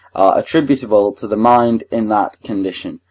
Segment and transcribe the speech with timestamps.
[0.15, 2.97] are attributable to the mind in that condition.